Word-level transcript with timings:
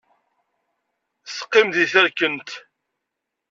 Teqqim 1.35 1.67
deg 1.75 1.89
terkent. 1.93 2.49